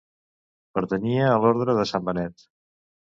Pertanyia 0.79 1.27
a 1.31 1.35
l'orde 1.43 1.75
de 1.81 1.83
sant 1.91 2.09
Benet. 2.09 2.47